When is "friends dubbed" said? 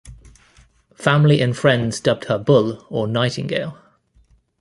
1.55-2.25